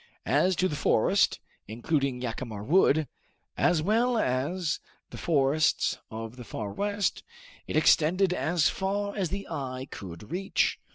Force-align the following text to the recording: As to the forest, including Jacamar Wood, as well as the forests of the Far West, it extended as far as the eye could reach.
As 0.25 0.55
to 0.55 0.67
the 0.67 0.75
forest, 0.75 1.39
including 1.67 2.21
Jacamar 2.21 2.63
Wood, 2.63 3.07
as 3.55 3.83
well 3.83 4.17
as 4.17 4.79
the 5.11 5.17
forests 5.19 5.99
of 6.09 6.37
the 6.37 6.43
Far 6.43 6.71
West, 6.73 7.21
it 7.67 7.77
extended 7.77 8.33
as 8.33 8.67
far 8.67 9.15
as 9.15 9.29
the 9.29 9.47
eye 9.47 9.87
could 9.91 10.31
reach. 10.31 10.79